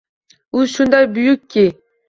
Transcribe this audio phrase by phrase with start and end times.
[0.57, 1.67] U shunday buyukki